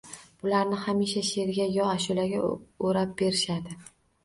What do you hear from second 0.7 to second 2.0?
hamisha she’rga yo